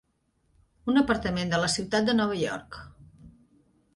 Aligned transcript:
Un 0.93 1.01
apartament 1.01 1.51
de 1.51 1.59
la 1.65 1.69
ciutat 1.75 2.09
de 2.09 2.17
Nova 2.19 2.39
York. 2.45 2.79